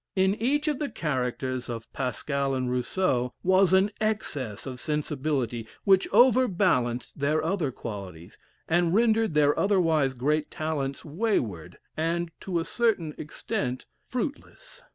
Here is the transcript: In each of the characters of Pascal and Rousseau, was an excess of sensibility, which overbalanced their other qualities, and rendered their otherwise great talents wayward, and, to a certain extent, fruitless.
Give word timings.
In 0.15 0.33
each 0.41 0.67
of 0.67 0.79
the 0.79 0.89
characters 0.89 1.69
of 1.69 1.93
Pascal 1.93 2.55
and 2.55 2.71
Rousseau, 2.71 3.35
was 3.43 3.71
an 3.71 3.91
excess 4.01 4.65
of 4.65 4.79
sensibility, 4.79 5.67
which 5.83 6.07
overbalanced 6.11 7.19
their 7.19 7.43
other 7.45 7.71
qualities, 7.71 8.35
and 8.67 8.95
rendered 8.95 9.35
their 9.35 9.55
otherwise 9.59 10.15
great 10.15 10.49
talents 10.49 11.05
wayward, 11.05 11.77
and, 11.95 12.31
to 12.39 12.59
a 12.59 12.65
certain 12.65 13.13
extent, 13.19 13.85
fruitless. 14.07 14.81